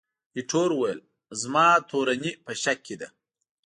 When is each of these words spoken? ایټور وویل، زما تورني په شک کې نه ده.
ایټور 0.37 0.69
وویل، 0.75 0.99
زما 1.41 1.67
تورني 1.89 2.31
په 2.45 2.51
شک 2.61 2.77
کې 2.85 2.95
نه 2.95 2.99
ده. 2.99 3.07